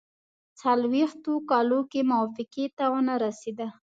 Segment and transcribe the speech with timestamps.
[0.59, 3.69] څلوېښتو کالو کې موافقې ته ونه رسېدل.